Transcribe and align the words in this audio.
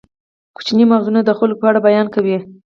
کوچني 0.55 0.85
مغزونه 0.91 1.21
د 1.23 1.29
خلکو 1.39 1.59
په 1.61 1.65
اړه 1.69 1.79
بیان 1.87 2.07
کوي. 2.15 2.37